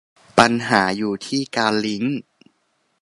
[0.37, 2.17] ปัญหาอยู่ที่การลิงก์